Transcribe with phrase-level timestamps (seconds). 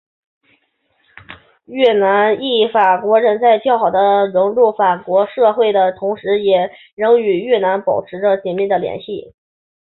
[1.65, 9.35] 越南裔法国人在较好的融入法国社会的同时也仍与越南保持着紧密的联系。